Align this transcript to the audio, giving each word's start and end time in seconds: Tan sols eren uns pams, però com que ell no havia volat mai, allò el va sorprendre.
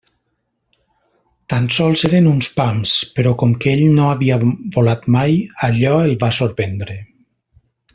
Tan 1.53 1.67
sols 1.75 2.03
eren 2.09 2.29
uns 2.31 2.49
pams, 2.57 2.95
però 3.19 3.35
com 3.43 3.55
que 3.65 3.75
ell 3.77 3.85
no 4.01 4.09
havia 4.15 4.41
volat 4.49 5.09
mai, 5.19 5.41
allò 5.71 5.97
el 6.11 6.19
va 6.27 6.35
sorprendre. 6.43 7.01